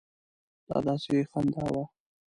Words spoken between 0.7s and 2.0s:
داسې خندا وه.